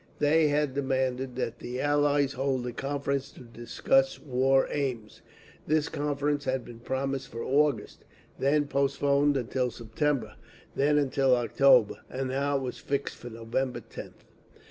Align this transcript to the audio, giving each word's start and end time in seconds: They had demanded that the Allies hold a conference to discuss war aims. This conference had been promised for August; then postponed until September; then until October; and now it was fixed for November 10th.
They 0.17 0.47
had 0.47 0.73
demanded 0.73 1.35
that 1.35 1.59
the 1.59 1.79
Allies 1.79 2.33
hold 2.33 2.65
a 2.65 2.71
conference 2.71 3.29
to 3.33 3.41
discuss 3.41 4.19
war 4.19 4.67
aims. 4.71 5.21
This 5.67 5.89
conference 5.89 6.45
had 6.45 6.65
been 6.65 6.79
promised 6.79 7.27
for 7.27 7.43
August; 7.43 8.03
then 8.39 8.65
postponed 8.67 9.37
until 9.37 9.69
September; 9.69 10.33
then 10.75 10.97
until 10.97 11.35
October; 11.35 11.97
and 12.09 12.29
now 12.29 12.57
it 12.57 12.63
was 12.63 12.79
fixed 12.79 13.15
for 13.17 13.29
November 13.29 13.79
10th. 13.79 14.23